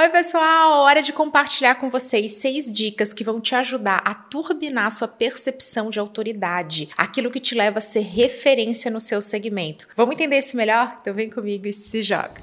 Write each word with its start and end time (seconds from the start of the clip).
Oi, 0.00 0.08
pessoal! 0.08 0.80
Hora 0.80 1.02
de 1.02 1.12
compartilhar 1.12 1.74
com 1.74 1.90
vocês 1.90 2.32
seis 2.32 2.72
dicas 2.72 3.12
que 3.12 3.22
vão 3.22 3.38
te 3.38 3.54
ajudar 3.54 4.00
a 4.02 4.14
turbinar 4.14 4.90
sua 4.90 5.06
percepção 5.06 5.90
de 5.90 6.00
autoridade, 6.00 6.88
aquilo 6.96 7.30
que 7.30 7.38
te 7.38 7.54
leva 7.54 7.80
a 7.80 7.82
ser 7.82 8.00
referência 8.00 8.90
no 8.90 8.98
seu 8.98 9.20
segmento. 9.20 9.86
Vamos 9.94 10.14
entender 10.14 10.38
isso 10.38 10.56
melhor? 10.56 10.96
Então 10.98 11.12
vem 11.12 11.28
comigo 11.28 11.66
e 11.66 11.72
se 11.74 12.02
joga! 12.02 12.40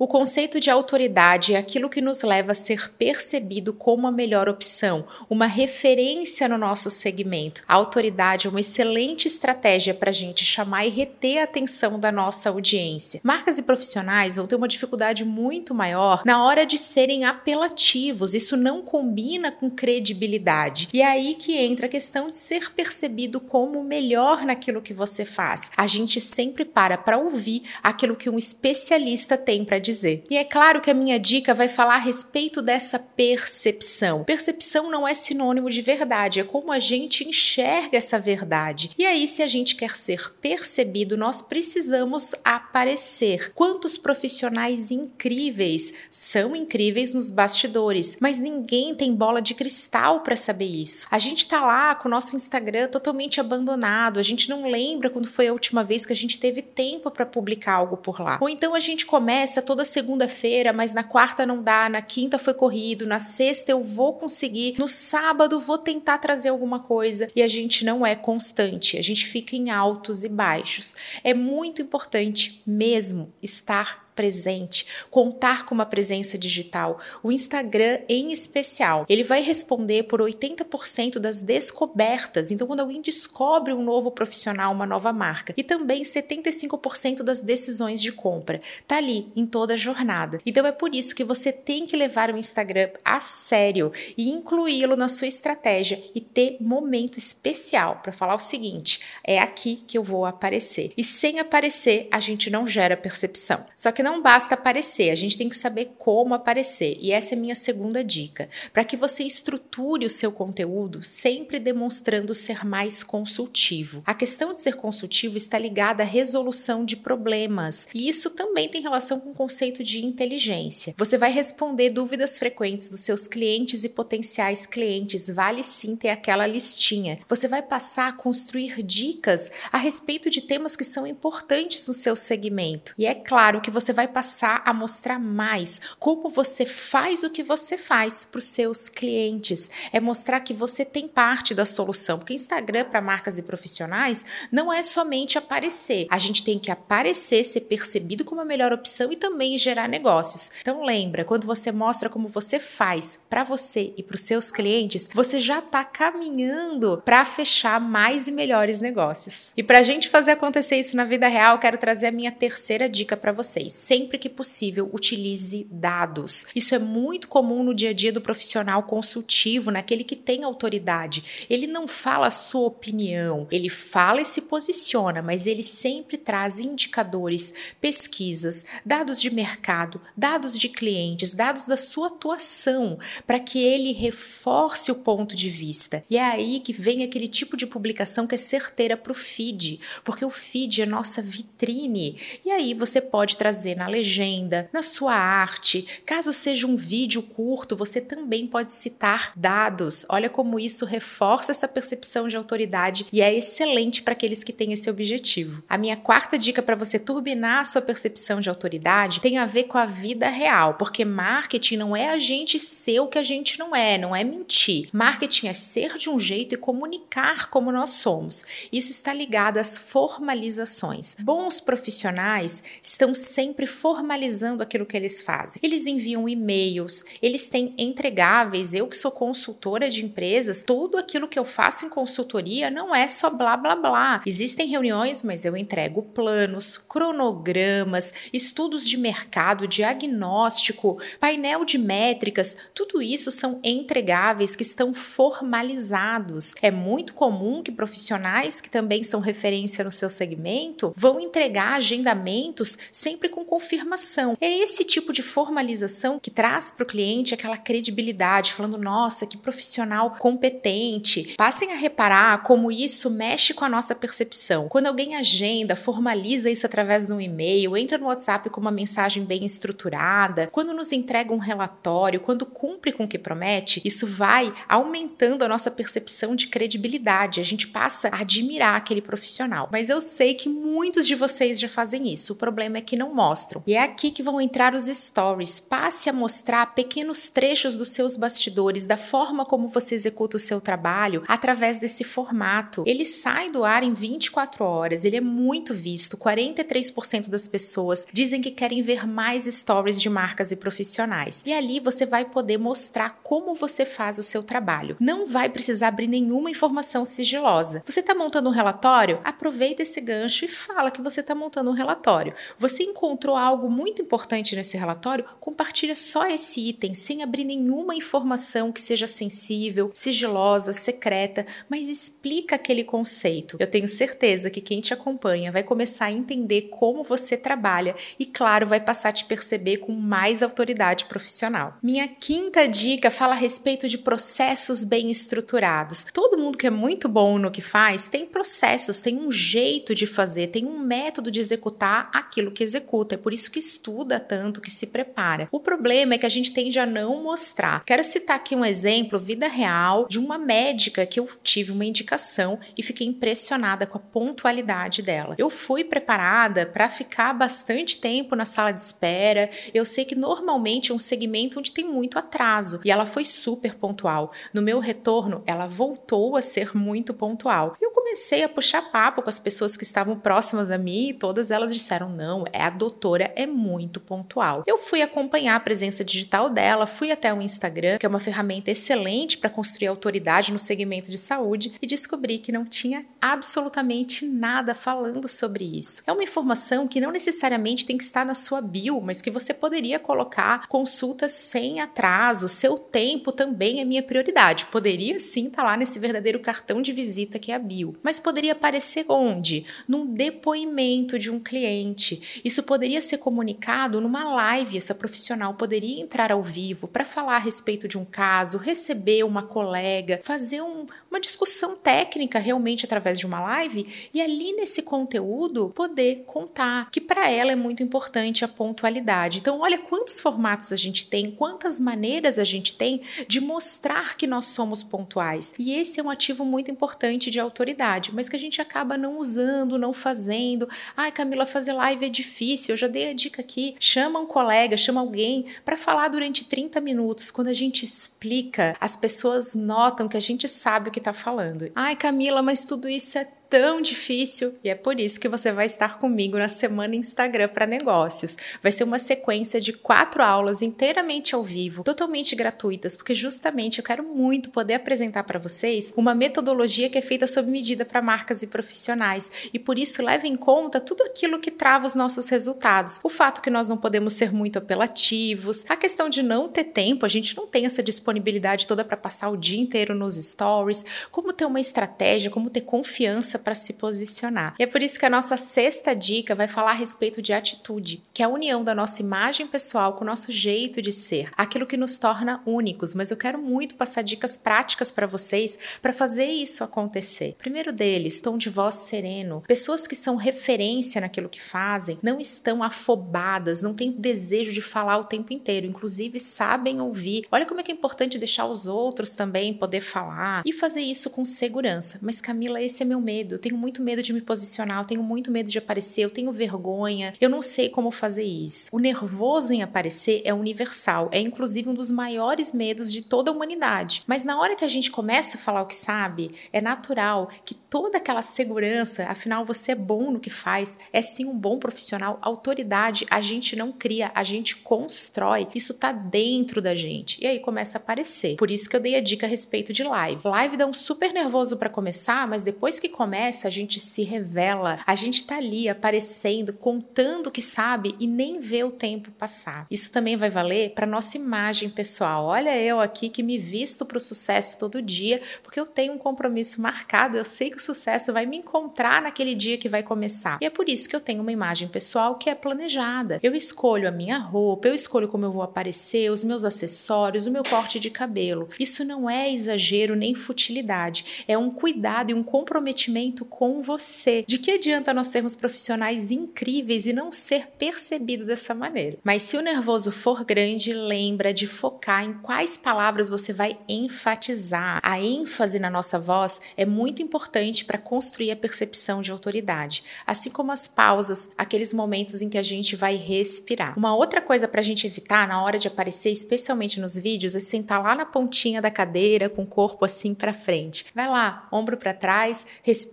O 0.00 0.06
conceito 0.06 0.60
de 0.60 0.70
autoridade 0.70 1.54
é 1.54 1.58
aquilo 1.58 1.90
que 1.90 2.00
nos 2.00 2.22
leva 2.22 2.52
a 2.52 2.54
ser 2.54 2.88
percebido 2.92 3.72
como 3.72 4.06
a 4.06 4.12
melhor 4.12 4.48
opção, 4.48 5.04
uma 5.28 5.46
referência 5.46 6.48
no 6.48 6.56
nosso 6.56 6.88
segmento. 6.88 7.64
A 7.66 7.74
autoridade 7.74 8.46
é 8.46 8.50
uma 8.50 8.60
excelente 8.60 9.26
estratégia 9.26 9.92
para 9.92 10.10
a 10.10 10.12
gente 10.12 10.44
chamar 10.44 10.86
e 10.86 10.90
reter 10.90 11.40
a 11.40 11.42
atenção 11.42 11.98
da 11.98 12.12
nossa 12.12 12.48
audiência. 12.48 13.20
Marcas 13.24 13.58
e 13.58 13.62
profissionais 13.62 14.36
vão 14.36 14.46
ter 14.46 14.54
uma 14.54 14.68
dificuldade 14.68 15.24
muito 15.24 15.74
maior 15.74 16.22
na 16.24 16.44
hora 16.44 16.64
de 16.64 16.78
serem 16.78 17.24
apelativos. 17.24 18.34
Isso 18.34 18.56
não 18.56 18.82
combina 18.82 19.50
com 19.50 19.68
credibilidade. 19.68 20.88
E 20.92 21.02
é 21.02 21.06
aí 21.06 21.34
que 21.34 21.56
entra 21.56 21.86
a 21.86 21.88
questão 21.88 22.28
de 22.28 22.36
ser 22.36 22.70
percebido 22.70 23.40
como 23.40 23.80
o 23.80 23.84
melhor 23.84 24.44
naquilo 24.44 24.80
que 24.80 24.94
você 24.94 25.24
faz. 25.24 25.72
A 25.76 25.88
gente 25.88 26.20
sempre 26.20 26.64
para 26.64 26.96
para 26.96 27.18
ouvir 27.18 27.64
aquilo 27.82 28.14
que 28.14 28.30
um 28.30 28.38
especialista 28.38 29.36
tem 29.36 29.64
para 29.64 29.87
dizer. 29.88 30.24
E 30.30 30.36
é 30.36 30.44
claro 30.44 30.80
que 30.80 30.90
a 30.90 30.94
minha 30.94 31.18
dica 31.18 31.54
vai 31.54 31.68
falar 31.68 31.94
a 31.94 31.98
respeito 31.98 32.60
dessa 32.60 32.98
percepção. 32.98 34.24
Percepção 34.24 34.90
não 34.90 35.08
é 35.08 35.14
sinônimo 35.14 35.70
de 35.70 35.80
verdade, 35.80 36.40
é 36.40 36.44
como 36.44 36.70
a 36.70 36.78
gente 36.78 37.26
enxerga 37.26 37.96
essa 37.96 38.18
verdade. 38.18 38.90
E 38.98 39.06
aí, 39.06 39.26
se 39.26 39.42
a 39.42 39.46
gente 39.46 39.74
quer 39.74 39.96
ser 39.96 40.34
percebido, 40.40 41.16
nós 41.16 41.40
precisamos 41.40 42.34
aparecer. 42.44 43.52
Quantos 43.54 43.96
profissionais 43.96 44.90
incríveis 44.90 45.92
são 46.10 46.54
incríveis 46.54 47.12
nos 47.12 47.30
bastidores, 47.30 48.16
mas 48.20 48.38
ninguém 48.38 48.94
tem 48.94 49.14
bola 49.14 49.40
de 49.40 49.54
cristal 49.54 50.20
para 50.20 50.36
saber 50.36 50.66
isso. 50.66 51.06
A 51.10 51.18
gente 51.18 51.46
tá 51.46 51.64
lá 51.64 51.94
com 51.94 52.08
o 52.08 52.10
nosso 52.10 52.36
Instagram 52.36 52.88
totalmente 52.88 53.40
abandonado, 53.40 54.18
a 54.18 54.22
gente 54.22 54.48
não 54.50 54.70
lembra 54.70 55.10
quando 55.10 55.28
foi 55.28 55.48
a 55.48 55.52
última 55.52 55.82
vez 55.82 56.04
que 56.04 56.12
a 56.12 56.16
gente 56.16 56.38
teve 56.38 56.60
tempo 56.60 57.10
para 57.10 57.24
publicar 57.24 57.74
algo 57.74 57.96
por 57.96 58.20
lá. 58.20 58.38
Ou 58.40 58.48
então 58.48 58.74
a 58.74 58.80
gente 58.80 59.06
começa 59.06 59.62
todo 59.62 59.77
toda 59.78 59.84
segunda-feira, 59.84 60.72
mas 60.72 60.92
na 60.92 61.04
quarta 61.04 61.46
não 61.46 61.62
dá, 61.62 61.88
na 61.88 62.02
quinta 62.02 62.36
foi 62.36 62.52
corrido, 62.52 63.06
na 63.06 63.20
sexta 63.20 63.70
eu 63.70 63.80
vou 63.80 64.12
conseguir, 64.12 64.74
no 64.76 64.88
sábado 64.88 65.60
vou 65.60 65.78
tentar 65.78 66.18
trazer 66.18 66.48
alguma 66.48 66.80
coisa 66.80 67.30
e 67.36 67.40
a 67.40 67.46
gente 67.46 67.84
não 67.84 68.04
é 68.04 68.16
constante, 68.16 68.96
a 68.96 69.02
gente 69.02 69.24
fica 69.24 69.54
em 69.54 69.70
altos 69.70 70.24
e 70.24 70.28
baixos. 70.28 70.96
É 71.22 71.32
muito 71.32 71.80
importante 71.80 72.60
mesmo 72.66 73.32
estar 73.40 74.07
presente, 74.18 74.84
contar 75.12 75.64
com 75.64 75.72
uma 75.72 75.86
presença 75.86 76.36
digital. 76.36 76.98
O 77.22 77.30
Instagram, 77.30 78.00
em 78.08 78.32
especial, 78.32 79.06
ele 79.08 79.22
vai 79.22 79.40
responder 79.40 80.02
por 80.02 80.20
80% 80.20 81.20
das 81.20 81.40
descobertas. 81.40 82.50
Então, 82.50 82.66
quando 82.66 82.80
alguém 82.80 83.00
descobre 83.00 83.72
um 83.72 83.80
novo 83.80 84.10
profissional, 84.10 84.72
uma 84.72 84.84
nova 84.84 85.12
marca, 85.12 85.54
e 85.56 85.62
também 85.62 86.02
75% 86.02 87.22
das 87.22 87.42
decisões 87.42 88.02
de 88.02 88.10
compra, 88.10 88.60
tá 88.88 88.96
ali 88.96 89.30
em 89.36 89.46
toda 89.46 89.74
a 89.74 89.76
jornada. 89.76 90.40
Então, 90.44 90.66
é 90.66 90.72
por 90.72 90.96
isso 90.96 91.14
que 91.14 91.22
você 91.22 91.52
tem 91.52 91.86
que 91.86 91.96
levar 91.96 92.34
o 92.34 92.36
Instagram 92.36 92.90
a 93.04 93.20
sério 93.20 93.92
e 94.16 94.28
incluí-lo 94.28 94.96
na 94.96 95.08
sua 95.08 95.28
estratégia 95.28 96.02
e 96.12 96.20
ter 96.20 96.56
momento 96.58 97.18
especial 97.18 98.00
para 98.02 98.10
falar 98.10 98.34
o 98.34 98.40
seguinte: 98.40 98.98
é 99.22 99.38
aqui 99.38 99.76
que 99.86 99.96
eu 99.96 100.02
vou 100.02 100.26
aparecer. 100.26 100.92
E 100.96 101.04
sem 101.04 101.38
aparecer, 101.38 102.08
a 102.10 102.18
gente 102.18 102.50
não 102.50 102.66
gera 102.66 102.96
percepção. 102.96 103.64
Só 103.76 103.92
que 103.92 104.07
não 104.07 104.07
basta 104.22 104.54
aparecer, 104.54 105.10
a 105.10 105.14
gente 105.14 105.36
tem 105.36 105.48
que 105.48 105.56
saber 105.56 105.92
como 105.98 106.34
aparecer. 106.34 106.96
E 107.00 107.12
essa 107.12 107.34
é 107.34 107.36
minha 107.36 107.54
segunda 107.54 108.02
dica. 108.02 108.48
Para 108.72 108.84
que 108.84 108.96
você 108.96 109.22
estruture 109.22 110.06
o 110.06 110.10
seu 110.10 110.32
conteúdo 110.32 111.02
sempre 111.02 111.58
demonstrando 111.58 112.34
ser 112.34 112.64
mais 112.64 113.02
consultivo. 113.02 114.02
A 114.06 114.14
questão 114.14 114.52
de 114.52 114.60
ser 114.60 114.76
consultivo 114.76 115.36
está 115.36 115.58
ligada 115.58 116.02
à 116.02 116.06
resolução 116.06 116.84
de 116.84 116.96
problemas. 116.96 117.88
E 117.94 118.08
isso 118.08 118.30
também 118.30 118.68
tem 118.68 118.80
relação 118.80 119.20
com 119.20 119.30
o 119.30 119.34
conceito 119.34 119.84
de 119.84 120.04
inteligência. 120.04 120.94
Você 120.96 121.18
vai 121.18 121.30
responder 121.30 121.90
dúvidas 121.90 122.38
frequentes 122.38 122.88
dos 122.88 123.00
seus 123.00 123.26
clientes 123.26 123.84
e 123.84 123.88
potenciais 123.88 124.66
clientes. 124.66 125.28
Vale 125.28 125.62
sim 125.62 125.96
ter 125.96 126.08
aquela 126.08 126.46
listinha. 126.46 127.18
Você 127.28 127.46
vai 127.46 127.62
passar 127.62 128.08
a 128.08 128.12
construir 128.12 128.82
dicas 128.82 129.50
a 129.70 129.78
respeito 129.78 130.30
de 130.30 130.40
temas 130.40 130.76
que 130.76 130.84
são 130.84 131.06
importantes 131.06 131.86
no 131.86 131.92
seu 131.92 132.16
segmento. 132.16 132.94
E 132.96 133.06
é 133.06 133.14
claro 133.14 133.60
que 133.60 133.70
você 133.70 133.92
vai 133.98 134.06
passar 134.06 134.62
a 134.64 134.72
mostrar 134.72 135.18
mais 135.18 135.80
como 135.98 136.28
você 136.28 136.64
faz 136.64 137.24
o 137.24 137.30
que 137.30 137.42
você 137.42 137.76
faz 137.76 138.24
para 138.24 138.38
os 138.38 138.46
seus 138.46 138.88
clientes. 138.88 139.68
É 139.92 139.98
mostrar 139.98 140.38
que 140.38 140.54
você 140.54 140.84
tem 140.84 141.08
parte 141.08 141.52
da 141.52 141.66
solução. 141.66 142.16
Porque 142.16 142.32
Instagram 142.32 142.84
para 142.84 143.00
marcas 143.00 143.38
e 143.38 143.42
profissionais 143.42 144.24
não 144.52 144.72
é 144.72 144.84
somente 144.84 145.36
aparecer. 145.36 146.06
A 146.12 146.18
gente 146.18 146.44
tem 146.44 146.60
que 146.60 146.70
aparecer, 146.70 147.42
ser 147.42 147.62
percebido 147.62 148.24
como 148.24 148.40
a 148.40 148.44
melhor 148.44 148.72
opção 148.72 149.10
e 149.10 149.16
também 149.16 149.58
gerar 149.58 149.88
negócios. 149.88 150.52
Então 150.60 150.84
lembra, 150.84 151.24
quando 151.24 151.44
você 151.44 151.72
mostra 151.72 152.08
como 152.08 152.28
você 152.28 152.60
faz 152.60 153.18
para 153.28 153.42
você 153.42 153.92
e 153.96 154.02
para 154.04 154.14
os 154.14 154.20
seus 154.20 154.52
clientes, 154.52 155.08
você 155.12 155.40
já 155.40 155.58
está 155.58 155.82
caminhando 155.82 157.02
para 157.04 157.24
fechar 157.24 157.80
mais 157.80 158.28
e 158.28 158.32
melhores 158.32 158.80
negócios. 158.80 159.52
E 159.56 159.62
para 159.64 159.80
a 159.80 159.82
gente 159.82 160.08
fazer 160.08 160.30
acontecer 160.30 160.76
isso 160.76 160.96
na 160.96 161.04
vida 161.04 161.26
real, 161.26 161.58
quero 161.58 161.78
trazer 161.78 162.06
a 162.06 162.12
minha 162.12 162.30
terceira 162.30 162.88
dica 162.88 163.16
para 163.16 163.32
vocês 163.32 163.87
sempre 163.88 164.18
que 164.18 164.28
possível, 164.28 164.90
utilize 164.92 165.66
dados. 165.70 166.44
Isso 166.54 166.74
é 166.74 166.78
muito 166.78 167.26
comum 167.26 167.62
no 167.62 167.74
dia 167.74 167.88
a 167.88 167.92
dia 167.94 168.12
do 168.12 168.20
profissional 168.20 168.82
consultivo, 168.82 169.70
naquele 169.70 170.04
que 170.04 170.14
tem 170.14 170.44
autoridade. 170.44 171.46
Ele 171.48 171.66
não 171.66 171.88
fala 171.88 172.26
a 172.26 172.30
sua 172.30 172.66
opinião, 172.66 173.48
ele 173.50 173.70
fala 173.70 174.20
e 174.20 174.26
se 174.26 174.42
posiciona, 174.42 175.22
mas 175.22 175.46
ele 175.46 175.62
sempre 175.62 176.18
traz 176.18 176.58
indicadores, 176.58 177.54
pesquisas, 177.80 178.66
dados 178.84 179.22
de 179.22 179.30
mercado, 179.30 180.02
dados 180.14 180.58
de 180.58 180.68
clientes, 180.68 181.32
dados 181.32 181.64
da 181.64 181.78
sua 181.78 182.08
atuação, 182.08 182.98
para 183.26 183.40
que 183.40 183.58
ele 183.58 183.92
reforce 183.92 184.92
o 184.92 184.96
ponto 184.96 185.34
de 185.34 185.48
vista. 185.48 186.04
E 186.10 186.18
é 186.18 186.24
aí 186.24 186.60
que 186.60 186.74
vem 186.74 187.02
aquele 187.02 187.26
tipo 187.26 187.56
de 187.56 187.66
publicação 187.66 188.26
que 188.26 188.34
é 188.34 188.38
certeira 188.38 188.98
para 188.98 189.12
o 189.12 189.14
feed, 189.14 189.80
porque 190.04 190.26
o 190.26 190.30
feed 190.30 190.82
é 190.82 190.86
nossa 190.86 191.22
vitrine. 191.22 192.20
E 192.44 192.50
aí 192.50 192.74
você 192.74 193.00
pode 193.00 193.38
trazer 193.38 193.67
na 193.74 193.86
legenda, 193.86 194.68
na 194.72 194.82
sua 194.82 195.14
arte. 195.14 195.86
Caso 196.04 196.32
seja 196.32 196.66
um 196.66 196.76
vídeo 196.76 197.22
curto, 197.22 197.76
você 197.76 198.00
também 198.00 198.46
pode 198.46 198.72
citar 198.72 199.32
dados. 199.36 200.06
Olha 200.08 200.28
como 200.28 200.58
isso 200.58 200.84
reforça 200.84 201.52
essa 201.52 201.68
percepção 201.68 202.28
de 202.28 202.36
autoridade 202.36 203.06
e 203.12 203.20
é 203.20 203.34
excelente 203.34 204.02
para 204.02 204.12
aqueles 204.12 204.42
que 204.44 204.52
têm 204.52 204.72
esse 204.72 204.90
objetivo. 204.90 205.62
A 205.68 205.78
minha 205.78 205.96
quarta 205.96 206.38
dica 206.38 206.62
para 206.62 206.76
você 206.76 206.98
turbinar 206.98 207.60
a 207.60 207.64
sua 207.64 207.82
percepção 207.82 208.40
de 208.40 208.48
autoridade 208.48 209.20
tem 209.20 209.38
a 209.38 209.46
ver 209.46 209.64
com 209.64 209.78
a 209.78 209.86
vida 209.86 210.28
real, 210.28 210.74
porque 210.74 211.04
marketing 211.04 211.76
não 211.76 211.96
é 211.96 212.10
a 212.10 212.18
gente 212.18 212.58
ser 212.58 213.00
o 213.00 213.06
que 213.06 213.18
a 213.18 213.22
gente 213.22 213.58
não 213.58 213.74
é, 213.74 213.98
não 213.98 214.14
é 214.14 214.24
mentir. 214.24 214.88
Marketing 214.92 215.48
é 215.48 215.52
ser 215.52 215.96
de 215.96 216.10
um 216.10 216.18
jeito 216.18 216.54
e 216.54 216.58
comunicar 216.58 217.50
como 217.50 217.72
nós 217.72 217.90
somos. 217.90 218.44
Isso 218.72 218.90
está 218.90 219.12
ligado 219.12 219.58
às 219.58 219.78
formalizações. 219.78 221.16
Bons 221.20 221.60
profissionais 221.60 222.62
estão 222.82 223.14
sempre 223.14 223.57
formalizando 223.66 224.62
aquilo 224.62 224.86
que 224.86 224.96
eles 224.96 225.22
fazem. 225.22 225.60
Eles 225.62 225.86
enviam 225.86 226.28
e-mails, 226.28 227.04
eles 227.20 227.48
têm 227.48 227.74
entregáveis. 227.78 228.74
Eu 228.74 228.86
que 228.86 228.96
sou 228.96 229.10
consultora 229.10 229.90
de 229.90 230.04
empresas, 230.04 230.62
tudo 230.62 230.96
aquilo 230.96 231.28
que 231.28 231.38
eu 231.38 231.44
faço 231.44 231.86
em 231.86 231.88
consultoria 231.88 232.70
não 232.70 232.94
é 232.94 233.08
só 233.08 233.30
blá 233.30 233.56
blá 233.56 233.74
blá. 233.74 234.22
Existem 234.26 234.66
reuniões, 234.68 235.22
mas 235.22 235.44
eu 235.44 235.56
entrego 235.56 236.02
planos, 236.02 236.76
cronogramas, 236.76 238.12
estudos 238.32 238.88
de 238.88 238.96
mercado, 238.96 239.66
diagnóstico, 239.66 241.00
painel 241.18 241.64
de 241.64 241.78
métricas, 241.78 242.56
tudo 242.74 243.02
isso 243.02 243.30
são 243.30 243.60
entregáveis 243.62 244.54
que 244.54 244.62
estão 244.62 244.92
formalizados. 244.94 246.54
É 246.62 246.70
muito 246.70 247.14
comum 247.14 247.62
que 247.62 247.72
profissionais 247.72 248.60
que 248.60 248.70
também 248.70 249.02
são 249.02 249.20
referência 249.20 249.84
no 249.84 249.90
seu 249.90 250.08
segmento 250.08 250.92
vão 250.96 251.20
entregar 251.20 251.74
agendamentos 251.74 252.78
sempre 252.90 253.28
com 253.28 253.44
confirmação. 253.48 254.36
É 254.40 254.58
esse 254.58 254.84
tipo 254.84 255.12
de 255.12 255.22
formalização 255.22 256.18
que 256.20 256.30
traz 256.30 256.70
para 256.70 256.84
o 256.84 256.86
cliente 256.86 257.32
aquela 257.32 257.56
credibilidade, 257.56 258.52
falando: 258.52 258.76
nossa, 258.76 259.26
que 259.26 259.38
profissional 259.38 260.10
competente. 260.18 261.34
Passem 261.36 261.72
a 261.72 261.76
reparar 261.76 262.42
como 262.42 262.70
isso 262.70 263.10
mexe 263.10 263.54
com 263.54 263.64
a 263.64 263.68
nossa 263.68 263.94
percepção. 263.94 264.68
Quando 264.68 264.86
alguém 264.86 265.16
agenda, 265.16 265.74
formaliza 265.74 266.50
isso 266.50 266.66
através 266.66 267.06
de 267.06 267.12
um 267.12 267.20
e-mail, 267.20 267.76
entra 267.76 267.96
no 267.96 268.06
WhatsApp 268.06 268.50
com 268.50 268.60
uma 268.60 268.70
mensagem 268.70 269.24
bem 269.24 269.44
estruturada, 269.44 270.48
quando 270.48 270.74
nos 270.74 270.92
entrega 270.92 271.32
um 271.32 271.38
relatório, 271.38 272.20
quando 272.20 272.44
cumpre 272.44 272.92
com 272.92 273.04
o 273.04 273.08
que 273.08 273.18
promete, 273.18 273.80
isso 273.84 274.06
vai 274.06 274.52
aumentando 274.68 275.42
a 275.42 275.48
nossa 275.48 275.70
percepção 275.70 276.36
de 276.36 276.48
credibilidade. 276.48 277.40
A 277.40 277.44
gente 277.44 277.66
passa 277.66 278.08
a 278.08 278.20
admirar 278.20 278.76
aquele 278.76 279.00
profissional. 279.00 279.68
Mas 279.72 279.88
eu 279.88 280.00
sei 280.00 280.34
que 280.34 280.48
muitos 280.48 281.06
de 281.06 281.14
vocês 281.14 281.58
já 281.58 281.68
fazem 281.68 282.12
isso. 282.12 282.34
O 282.34 282.36
problema 282.36 282.78
é 282.78 282.80
que 282.80 282.96
não 282.96 283.14
mostram. 283.14 283.37
E 283.66 283.74
é 283.74 283.82
aqui 283.82 284.10
que 284.10 284.22
vão 284.22 284.40
entrar 284.40 284.74
os 284.74 284.86
stories. 284.86 285.60
Passe 285.60 286.08
a 286.08 286.12
mostrar 286.12 286.74
pequenos 286.74 287.28
trechos 287.28 287.76
dos 287.76 287.88
seus 287.88 288.16
bastidores, 288.16 288.86
da 288.86 288.96
forma 288.96 289.44
como 289.44 289.68
você 289.68 289.94
executa 289.94 290.36
o 290.36 290.40
seu 290.40 290.60
trabalho 290.60 291.22
através 291.26 291.78
desse 291.78 292.04
formato. 292.04 292.84
Ele 292.86 293.04
sai 293.04 293.50
do 293.50 293.64
ar 293.64 293.82
em 293.82 293.92
24 293.92 294.64
horas, 294.64 295.04
ele 295.04 295.16
é 295.16 295.20
muito 295.20 295.74
visto. 295.74 296.16
43% 296.16 297.28
das 297.28 297.46
pessoas 297.46 298.06
dizem 298.12 298.40
que 298.40 298.50
querem 298.50 298.82
ver 298.82 299.06
mais 299.06 299.44
stories 299.44 300.00
de 300.00 300.08
marcas 300.08 300.50
e 300.50 300.56
profissionais. 300.56 301.42
E 301.46 301.52
ali 301.52 301.80
você 301.80 302.04
vai 302.04 302.24
poder 302.24 302.58
mostrar 302.58 303.20
como 303.22 303.54
você 303.54 303.84
faz 303.84 304.18
o 304.18 304.22
seu 304.22 304.42
trabalho. 304.42 304.96
Não 304.98 305.26
vai 305.26 305.48
precisar 305.48 305.88
abrir 305.88 306.08
nenhuma 306.08 306.50
informação 306.50 307.04
sigilosa. 307.04 307.82
Você 307.86 308.00
está 308.00 308.14
montando 308.14 308.48
um 308.48 308.52
relatório? 308.52 309.20
Aproveita 309.24 309.82
esse 309.82 310.00
gancho 310.00 310.44
e 310.44 310.48
fala 310.48 310.90
que 310.90 311.02
você 311.02 311.20
está 311.20 311.34
montando 311.34 311.70
um 311.70 311.74
relatório. 311.74 312.34
Você 312.58 312.82
encontrou 312.82 313.27
algo 313.36 313.70
muito 313.70 314.02
importante 314.02 314.56
nesse 314.56 314.76
relatório? 314.76 315.24
Compartilha 315.40 315.96
só 315.96 316.26
esse 316.26 316.60
item, 316.68 316.94
sem 316.94 317.22
abrir 317.22 317.44
nenhuma 317.44 317.94
informação 317.94 318.72
que 318.72 318.80
seja 318.80 319.06
sensível, 319.06 319.90
sigilosa, 319.92 320.72
secreta, 320.72 321.46
mas 321.68 321.88
explica 321.88 322.56
aquele 322.56 322.84
conceito. 322.84 323.56
Eu 323.58 323.66
tenho 323.66 323.88
certeza 323.88 324.50
que 324.50 324.60
quem 324.60 324.80
te 324.80 324.94
acompanha 324.94 325.52
vai 325.52 325.62
começar 325.62 326.06
a 326.06 326.12
entender 326.12 326.68
como 326.70 327.02
você 327.02 327.36
trabalha 327.36 327.94
e, 328.18 328.24
claro, 328.24 328.66
vai 328.66 328.80
passar 328.80 329.10
a 329.10 329.12
te 329.12 329.24
perceber 329.24 329.78
com 329.78 329.92
mais 329.92 330.42
autoridade 330.42 331.06
profissional. 331.06 331.76
Minha 331.82 332.08
quinta 332.08 332.66
dica 332.66 333.10
fala 333.10 333.34
a 333.34 333.38
respeito 333.38 333.88
de 333.88 333.98
processos 333.98 334.84
bem 334.84 335.10
estruturados. 335.10 336.06
Todo 336.12 336.37
mundo 336.48 336.58
que 336.58 336.66
é 336.66 336.70
muito 336.70 337.08
bom 337.08 337.38
no 337.38 337.50
que 337.50 337.60
faz 337.60 338.08
tem 338.08 338.24
processos, 338.24 339.00
tem 339.00 339.18
um 339.18 339.30
jeito 339.30 339.94
de 339.94 340.06
fazer, 340.06 340.48
tem 340.48 340.64
um 340.64 340.78
método 340.78 341.30
de 341.30 341.40
executar 341.40 342.10
aquilo 342.12 342.50
que 342.50 342.64
executa. 342.64 343.14
É 343.14 343.18
por 343.18 343.32
isso 343.32 343.50
que 343.50 343.58
estuda 343.58 344.18
tanto, 344.18 344.60
que 344.60 344.70
se 344.70 344.86
prepara. 344.86 345.48
O 345.52 345.60
problema 345.60 346.14
é 346.14 346.18
que 346.18 346.24
a 346.24 346.30
gente 346.30 346.52
tende 346.52 346.78
a 346.78 346.86
não 346.86 347.22
mostrar. 347.22 347.84
Quero 347.84 348.02
citar 348.02 348.36
aqui 348.36 348.56
um 348.56 348.64
exemplo, 348.64 349.18
vida 349.18 349.46
real, 349.46 350.06
de 350.08 350.18
uma 350.18 350.38
médica 350.38 351.04
que 351.04 351.20
eu 351.20 351.28
tive 351.42 351.72
uma 351.72 351.84
indicação 351.84 352.58
e 352.76 352.82
fiquei 352.82 353.06
impressionada 353.06 353.86
com 353.86 353.98
a 353.98 354.00
pontualidade 354.00 355.02
dela. 355.02 355.34
Eu 355.38 355.50
fui 355.50 355.84
preparada 355.84 356.64
para 356.64 356.88
ficar 356.88 357.34
bastante 357.34 357.98
tempo 357.98 358.34
na 358.34 358.44
sala 358.44 358.72
de 358.72 358.80
espera. 358.80 359.50
Eu 359.74 359.84
sei 359.84 360.04
que 360.04 360.14
normalmente 360.14 360.92
é 360.92 360.94
um 360.94 360.98
segmento 360.98 361.58
onde 361.58 361.72
tem 361.72 361.84
muito 361.84 362.18
atraso 362.18 362.80
e 362.84 362.90
ela 362.90 363.04
foi 363.04 363.24
super 363.24 363.74
pontual. 363.74 364.32
No 364.54 364.62
meu 364.62 364.78
retorno, 364.78 365.42
ela 365.46 365.66
voltou 365.66 366.37
a 366.38 366.42
ser 366.42 366.76
muito 366.76 367.12
pontual. 367.12 367.76
Eu 367.80 367.90
comecei 367.90 368.42
a 368.42 368.48
puxar 368.48 368.90
papo 368.90 369.22
com 369.22 369.28
as 369.28 369.38
pessoas 369.38 369.76
que 369.76 369.84
estavam 369.84 370.18
próximas 370.18 370.70
a 370.70 370.78
mim 370.78 371.10
e 371.10 371.14
todas 371.14 371.50
elas 371.50 371.72
disseram: 371.72 372.08
não, 372.08 372.44
é 372.52 372.62
a 372.62 372.70
doutora 372.70 373.32
é 373.36 373.46
muito 373.46 374.00
pontual. 374.00 374.64
Eu 374.66 374.78
fui 374.78 375.02
acompanhar 375.02 375.56
a 375.56 375.60
presença 375.60 376.04
digital 376.04 376.50
dela, 376.50 376.86
fui 376.86 377.10
até 377.10 377.32
o 377.32 377.42
Instagram, 377.42 377.98
que 377.98 378.06
é 378.06 378.08
uma 378.08 378.18
ferramenta 378.18 378.70
excelente 378.70 379.38
para 379.38 379.50
construir 379.50 379.88
autoridade 379.88 380.52
no 380.52 380.58
segmento 380.58 381.10
de 381.10 381.18
saúde, 381.18 381.72
e 381.80 381.86
descobri 381.86 382.38
que 382.38 382.52
não 382.52 382.64
tinha 382.64 383.04
absolutamente 383.20 384.26
nada 384.26 384.74
falando 384.74 385.28
sobre 385.28 385.64
isso. 385.64 386.02
É 386.06 386.12
uma 386.12 386.22
informação 386.22 386.86
que 386.86 387.00
não 387.00 387.10
necessariamente 387.10 387.86
tem 387.86 387.96
que 387.96 388.04
estar 388.04 388.24
na 388.24 388.34
sua 388.34 388.60
bio, 388.60 389.00
mas 389.00 389.22
que 389.22 389.30
você 389.30 389.54
poderia 389.54 389.98
colocar 389.98 390.66
consultas 390.68 391.32
sem 391.32 391.80
atraso, 391.80 392.48
seu 392.48 392.78
tempo 392.78 393.32
também 393.32 393.80
é 393.80 393.84
minha 393.84 394.02
prioridade. 394.02 394.66
Poderia 394.66 395.18
sim 395.18 395.46
estar 395.46 395.62
lá 395.62 395.76
nesse 395.76 395.98
verdadeiro 395.98 396.27
cartão 396.36 396.82
de 396.82 396.92
visita 396.92 397.38
que 397.38 397.52
é 397.52 397.54
a 397.54 397.58
bio 397.58 397.88
mas 398.02 398.18
poderia 398.18 398.52
aparecer 398.52 399.04
onde? 399.08 399.64
Num 399.86 400.06
depoimento 400.06 401.18
de 401.18 401.30
um 401.30 401.38
cliente. 401.38 402.40
Isso 402.44 402.62
poderia 402.62 403.00
ser 403.00 403.18
comunicado 403.18 404.00
numa 404.00 404.24
live. 404.34 404.78
Essa 404.78 404.94
profissional 404.94 405.54
poderia 405.54 406.00
entrar 406.00 406.32
ao 406.32 406.42
vivo 406.42 406.88
para 406.88 407.04
falar 407.04 407.36
a 407.36 407.40
respeito 407.40 407.86
de 407.88 407.98
um 407.98 408.04
caso, 408.04 408.58
receber 408.58 409.24
uma 409.24 409.42
colega, 409.42 410.20
fazer 410.22 410.62
um, 410.62 410.86
uma 411.10 411.20
discussão 411.20 411.76
técnica 411.76 412.38
realmente 412.38 412.84
através 412.84 413.18
de 413.18 413.26
uma 413.26 413.40
live 413.40 414.10
e 414.12 414.20
ali 414.20 414.52
nesse 414.52 414.82
conteúdo 414.82 415.70
poder 415.74 416.24
contar 416.26 416.90
que 416.90 417.00
para 417.00 417.30
ela 417.30 417.52
é 417.52 417.56
muito 417.56 417.82
importante 417.82 418.44
a 418.44 418.48
pontualidade. 418.48 419.38
Então, 419.38 419.60
olha 419.60 419.78
quantos 419.78 420.20
formatos 420.20 420.72
a 420.72 420.76
gente 420.76 421.06
tem, 421.06 421.30
quantas 421.30 421.80
maneiras 421.80 422.38
a 422.38 422.44
gente 422.44 422.74
tem 422.74 423.00
de 423.26 423.40
mostrar 423.40 424.16
que 424.16 424.26
nós 424.26 424.46
somos 424.46 424.82
pontuais. 424.82 425.54
E 425.58 425.72
esse 425.72 426.00
é 426.00 426.02
um 426.02 426.10
ativo 426.10 426.44
muito 426.44 426.70
importante 426.70 427.30
de 427.30 427.40
autoridade 427.40 427.78
mas 428.12 428.28
que 428.28 428.36
a 428.36 428.38
gente 428.38 428.60
acaba 428.60 428.96
não 428.96 429.18
usando, 429.18 429.78
não 429.78 429.92
fazendo. 429.92 430.68
Ai, 430.96 431.10
Camila, 431.10 431.46
fazer 431.46 431.72
live 431.72 432.06
é 432.06 432.08
difícil. 432.08 432.72
Eu 432.72 432.76
já 432.76 432.86
dei 432.86 433.10
a 433.10 433.12
dica 433.12 433.40
aqui. 433.40 433.74
Chama 433.78 434.18
um 434.18 434.26
colega, 434.26 434.76
chama 434.76 435.00
alguém 435.00 435.46
para 435.64 435.76
falar 435.76 436.08
durante 436.08 436.44
30 436.44 436.80
minutos. 436.80 437.30
Quando 437.30 437.48
a 437.48 437.52
gente 437.52 437.84
explica, 437.84 438.76
as 438.80 438.96
pessoas 438.96 439.54
notam 439.54 440.08
que 440.08 440.16
a 440.16 440.20
gente 440.20 440.46
sabe 440.48 440.88
o 440.88 440.92
que 440.92 440.97
está 440.98 441.12
falando. 441.12 441.70
Ai, 441.74 441.96
Camila, 441.96 442.42
mas 442.42 442.64
tudo 442.64 442.88
isso 442.88 443.18
é 443.18 443.26
tão 443.48 443.80
difícil 443.80 444.58
e 444.62 444.68
é 444.68 444.74
por 444.74 445.00
isso 445.00 445.18
que 445.18 445.28
você 445.28 445.50
vai 445.50 445.66
estar 445.66 445.98
comigo 445.98 446.38
na 446.38 446.48
semana 446.48 446.94
Instagram 446.94 447.48
para 447.48 447.66
negócios. 447.66 448.36
Vai 448.62 448.70
ser 448.72 448.84
uma 448.84 448.98
sequência 448.98 449.60
de 449.60 449.72
quatro 449.72 450.22
aulas 450.22 450.60
inteiramente 450.60 451.34
ao 451.34 451.42
vivo, 451.42 451.82
totalmente 451.82 452.36
gratuitas, 452.36 452.96
porque 452.96 453.14
justamente 453.14 453.78
eu 453.78 453.84
quero 453.84 454.02
muito 454.02 454.50
poder 454.50 454.74
apresentar 454.74 455.24
para 455.24 455.38
vocês 455.38 455.92
uma 455.96 456.14
metodologia 456.14 456.90
que 456.90 456.98
é 456.98 457.02
feita 457.02 457.26
sob 457.26 457.50
medida 457.50 457.84
para 457.84 458.02
marcas 458.02 458.42
e 458.42 458.46
profissionais 458.46 459.30
e 459.52 459.58
por 459.58 459.78
isso 459.78 460.02
leve 460.02 460.28
em 460.28 460.36
conta 460.36 460.80
tudo 460.80 461.02
aquilo 461.02 461.38
que 461.38 461.50
trava 461.50 461.86
os 461.86 461.94
nossos 461.94 462.28
resultados. 462.28 463.00
O 463.02 463.08
fato 463.08 463.40
que 463.40 463.50
nós 463.50 463.68
não 463.68 463.76
podemos 463.76 464.12
ser 464.12 464.32
muito 464.32 464.58
apelativos, 464.58 465.64
a 465.68 465.76
questão 465.76 466.08
de 466.08 466.22
não 466.22 466.48
ter 466.48 466.64
tempo, 466.64 467.06
a 467.06 467.08
gente 467.08 467.36
não 467.36 467.46
tem 467.46 467.64
essa 467.64 467.82
disponibilidade 467.82 468.66
toda 468.66 468.84
para 468.84 468.96
passar 468.96 469.30
o 469.30 469.36
dia 469.36 469.60
inteiro 469.60 469.94
nos 469.94 470.14
stories, 470.14 470.84
como 471.10 471.32
ter 471.32 471.46
uma 471.46 471.60
estratégia, 471.60 472.30
como 472.30 472.50
ter 472.50 472.62
confiança 472.62 473.37
para 473.38 473.54
se 473.54 473.74
posicionar. 473.74 474.54
E 474.58 474.62
é 474.62 474.66
por 474.66 474.82
isso 474.82 474.98
que 474.98 475.06
a 475.06 475.10
nossa 475.10 475.36
sexta 475.36 475.94
dica 475.94 476.34
vai 476.34 476.48
falar 476.48 476.70
a 476.70 476.74
respeito 476.74 477.22
de 477.22 477.32
atitude, 477.32 478.02
que 478.12 478.22
é 478.22 478.26
a 478.26 478.28
união 478.28 478.62
da 478.62 478.74
nossa 478.74 479.02
imagem 479.02 479.46
pessoal 479.46 479.94
com 479.94 480.04
o 480.04 480.06
nosso 480.06 480.32
jeito 480.32 480.80
de 480.80 480.92
ser, 480.92 481.30
aquilo 481.36 481.66
que 481.66 481.76
nos 481.76 481.96
torna 481.96 482.42
únicos. 482.46 482.94
Mas 482.94 483.10
eu 483.10 483.16
quero 483.16 483.38
muito 483.38 483.74
passar 483.74 484.02
dicas 484.02 484.36
práticas 484.36 484.90
para 484.90 485.06
vocês 485.06 485.58
para 485.82 485.92
fazer 485.92 486.26
isso 486.26 486.64
acontecer. 486.64 487.34
Primeiro 487.38 487.72
deles, 487.72 488.20
tom 488.20 488.36
de 488.36 488.50
voz 488.50 488.74
sereno. 488.76 489.42
Pessoas 489.46 489.86
que 489.86 489.96
são 489.96 490.16
referência 490.16 491.00
naquilo 491.00 491.28
que 491.28 491.40
fazem 491.40 491.98
não 492.02 492.18
estão 492.18 492.62
afobadas, 492.62 493.62
não 493.62 493.74
têm 493.74 493.92
desejo 493.92 494.52
de 494.52 494.60
falar 494.60 494.98
o 494.98 495.04
tempo 495.04 495.32
inteiro, 495.32 495.66
inclusive 495.66 496.18
sabem 496.18 496.80
ouvir. 496.80 497.26
Olha 497.30 497.46
como 497.46 497.60
é 497.60 497.62
que 497.62 497.72
é 497.72 497.74
importante 497.74 498.18
deixar 498.18 498.46
os 498.46 498.66
outros 498.66 499.12
também 499.12 499.54
poder 499.54 499.80
falar 499.80 500.42
e 500.44 500.52
fazer 500.52 500.80
isso 500.80 501.10
com 501.10 501.24
segurança. 501.24 501.98
Mas 502.00 502.20
Camila, 502.20 502.62
esse 502.62 502.82
é 502.82 502.86
meu 502.86 503.00
medo 503.00 503.27
medo, 503.28 503.34
eu 503.34 503.38
tenho 503.38 503.56
muito 503.56 503.82
medo 503.82 504.02
de 504.02 504.12
me 504.12 504.20
posicionar, 504.20 504.80
eu 504.80 504.86
tenho 504.86 505.02
muito 505.02 505.30
medo 505.30 505.50
de 505.50 505.58
aparecer, 505.58 506.02
eu 506.02 506.10
tenho 506.10 506.32
vergonha, 506.32 507.14
eu 507.20 507.28
não 507.28 507.42
sei 507.42 507.68
como 507.68 507.90
fazer 507.90 508.24
isso. 508.24 508.68
O 508.72 508.78
nervoso 508.78 509.52
em 509.52 509.62
aparecer 509.62 510.22
é 510.24 510.32
universal, 510.32 511.08
é 511.12 511.20
inclusive 511.20 511.68
um 511.68 511.74
dos 511.74 511.90
maiores 511.90 512.52
medos 512.52 512.90
de 512.90 513.02
toda 513.02 513.30
a 513.30 513.34
humanidade. 513.34 514.02
Mas 514.06 514.24
na 514.24 514.40
hora 514.40 514.56
que 514.56 514.64
a 514.64 514.68
gente 514.68 514.90
começa 514.90 515.36
a 515.36 515.40
falar 515.40 515.62
o 515.62 515.66
que 515.66 515.74
sabe, 515.74 516.32
é 516.52 516.60
natural 516.60 517.28
que 517.44 517.54
toda 517.54 517.98
aquela 517.98 518.22
segurança, 518.22 519.04
afinal 519.04 519.44
você 519.44 519.72
é 519.72 519.74
bom 519.74 520.10
no 520.10 520.20
que 520.20 520.30
faz, 520.30 520.78
é 520.92 521.02
sim 521.02 521.26
um 521.26 521.36
bom 521.36 521.58
profissional, 521.58 522.18
autoridade 522.22 523.06
a 523.10 523.20
gente 523.20 523.54
não 523.54 523.72
cria, 523.72 524.10
a 524.14 524.24
gente 524.24 524.56
constrói. 524.56 525.48
Isso 525.54 525.74
tá 525.74 525.92
dentro 525.92 526.62
da 526.62 526.74
gente. 526.74 527.22
E 527.22 527.26
aí 527.26 527.38
começa 527.38 527.76
a 527.76 527.80
aparecer. 527.80 528.36
Por 528.36 528.50
isso 528.50 528.68
que 528.68 528.76
eu 528.76 528.80
dei 528.80 528.96
a 528.96 529.00
dica 529.00 529.26
a 529.26 529.28
respeito 529.28 529.72
de 529.72 529.82
live. 529.82 530.22
Live 530.24 530.56
dá 530.56 530.66
um 530.66 530.72
super 530.72 531.12
nervoso 531.12 531.56
para 531.56 531.68
começar, 531.68 532.26
mas 532.26 532.42
depois 532.42 532.78
que 532.78 532.88
começa 532.88 533.17
a 533.46 533.50
gente 533.50 533.80
se 533.80 534.02
revela, 534.04 534.78
a 534.86 534.94
gente 534.94 535.24
tá 535.24 535.36
ali 535.36 535.68
aparecendo, 535.68 536.52
contando 536.52 537.26
o 537.26 537.30
que 537.30 537.42
sabe 537.42 537.94
e 537.98 538.06
nem 538.06 538.38
vê 538.38 538.62
o 538.62 538.70
tempo 538.70 539.10
passar. 539.10 539.66
Isso 539.70 539.90
também 539.90 540.16
vai 540.16 540.30
valer 540.30 540.70
para 540.70 540.86
nossa 540.86 541.16
imagem 541.16 541.68
pessoal. 541.68 542.26
Olha 542.26 542.56
eu 542.58 542.80
aqui 542.80 543.08
que 543.08 543.22
me 543.22 543.38
visto 543.38 543.84
para 543.84 543.98
o 543.98 544.00
sucesso 544.00 544.58
todo 544.58 544.80
dia, 544.80 545.20
porque 545.42 545.58
eu 545.58 545.66
tenho 545.66 545.92
um 545.94 545.98
compromisso 545.98 546.60
marcado, 546.60 547.16
eu 547.16 547.24
sei 547.24 547.50
que 547.50 547.56
o 547.56 547.60
sucesso 547.60 548.12
vai 548.12 548.24
me 548.24 548.38
encontrar 548.38 549.02
naquele 549.02 549.34
dia 549.34 549.58
que 549.58 549.68
vai 549.68 549.82
começar. 549.82 550.38
E 550.40 550.46
é 550.46 550.50
por 550.50 550.68
isso 550.68 550.88
que 550.88 550.94
eu 550.94 551.00
tenho 551.00 551.22
uma 551.22 551.32
imagem 551.32 551.68
pessoal 551.68 552.16
que 552.16 552.30
é 552.30 552.34
planejada. 552.34 553.18
Eu 553.22 553.34
escolho 553.34 553.88
a 553.88 553.92
minha 553.92 554.18
roupa, 554.18 554.68
eu 554.68 554.74
escolho 554.74 555.08
como 555.08 555.24
eu 555.24 555.32
vou 555.32 555.42
aparecer, 555.42 556.10
os 556.10 556.22
meus 556.22 556.44
acessórios, 556.44 557.26
o 557.26 557.30
meu 557.30 557.42
corte 557.42 557.80
de 557.80 557.90
cabelo. 557.90 558.48
Isso 558.58 558.84
não 558.84 559.08
é 559.08 559.30
exagero 559.32 559.96
nem 559.96 560.14
futilidade, 560.14 561.24
é 561.26 561.36
um 561.36 561.50
cuidado 561.50 562.10
e 562.10 562.14
um 562.14 562.22
comprometimento 562.22 563.07
com 563.24 563.62
você. 563.62 564.24
De 564.26 564.38
que 564.38 564.52
adianta 564.52 564.94
nós 564.94 565.08
sermos 565.08 565.36
profissionais 565.36 566.10
incríveis 566.10 566.86
e 566.86 566.92
não 566.92 567.10
ser 567.10 567.48
percebido 567.58 568.24
dessa 568.24 568.54
maneira? 568.54 568.98
Mas 569.02 569.22
se 569.22 569.36
o 569.36 569.42
nervoso 569.42 569.90
for 569.90 570.24
grande, 570.24 570.72
lembra 570.72 571.32
de 571.32 571.46
focar 571.46 572.04
em 572.04 572.14
quais 572.14 572.56
palavras 572.56 573.08
você 573.08 573.32
vai 573.32 573.58
enfatizar. 573.68 574.80
A 574.82 575.00
ênfase 575.00 575.58
na 575.58 575.70
nossa 575.70 575.98
voz 575.98 576.40
é 576.56 576.64
muito 576.64 577.02
importante 577.02 577.64
para 577.64 577.78
construir 577.78 578.30
a 578.30 578.36
percepção 578.36 579.00
de 579.00 579.10
autoridade, 579.10 579.84
assim 580.06 580.30
como 580.30 580.52
as 580.52 580.68
pausas, 580.68 581.30
aqueles 581.36 581.72
momentos 581.72 582.22
em 582.22 582.28
que 582.28 582.38
a 582.38 582.42
gente 582.42 582.76
vai 582.76 582.96
respirar. 582.96 583.78
Uma 583.78 583.94
outra 583.94 584.20
coisa 584.20 584.48
para 584.48 584.60
a 584.60 584.64
gente 584.64 584.86
evitar 584.86 585.26
na 585.26 585.42
hora 585.42 585.58
de 585.58 585.68
aparecer, 585.68 586.10
especialmente 586.10 586.80
nos 586.80 586.96
vídeos, 586.96 587.34
é 587.34 587.40
sentar 587.40 587.82
lá 587.82 587.94
na 587.94 588.04
pontinha 588.04 588.60
da 588.60 588.70
cadeira 588.70 589.28
com 589.28 589.42
o 589.42 589.46
corpo 589.46 589.84
assim 589.84 590.14
para 590.14 590.32
frente. 590.32 590.86
Vai 590.94 591.08
lá, 591.08 591.48
ombro 591.52 591.76
para 591.76 591.94
trás, 591.94 592.46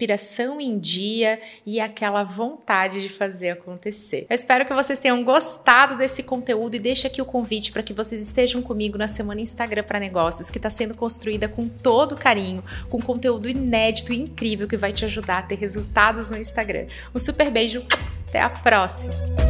respiração 0.05 0.62
em 0.62 0.77
dia 0.77 1.39
e 1.65 1.79
aquela 1.79 2.24
vontade 2.24 3.01
de 3.01 3.09
fazer 3.09 3.50
acontecer. 3.50 4.25
Eu 4.29 4.35
espero 4.35 4.65
que 4.65 4.74
vocês 4.74 5.00
tenham 5.00 5.24
gostado 5.24 5.97
desse 5.97 6.21
conteúdo 6.21 6.75
e 6.75 6.79
deixe 6.79 7.07
aqui 7.07 7.21
o 7.21 7.25
convite 7.25 7.71
para 7.71 7.81
que 7.81 7.93
vocês 7.93 8.21
estejam 8.21 8.62
comigo 8.62 8.97
na 8.97 9.07
semana 9.07 9.41
Instagram 9.41 9.83
para 9.83 10.00
negócios, 10.00 10.51
que 10.51 10.57
está 10.57 10.69
sendo 10.69 10.93
construída 10.93 11.47
com 11.47 11.67
todo 11.67 12.15
carinho, 12.15 12.63
com 12.89 13.01
conteúdo 13.01 13.50
inédito 13.50 14.13
e 14.13 14.21
incrível 14.21 14.67
que 14.67 14.77
vai 14.77 14.93
te 14.93 15.03
ajudar 15.05 15.39
a 15.39 15.41
ter 15.41 15.55
resultados 15.55 16.29
no 16.29 16.38
Instagram. 16.38 16.85
Um 17.13 17.19
super 17.19 17.50
beijo, 17.50 17.83
até 18.27 18.41
a 18.41 18.50
próxima! 18.50 19.44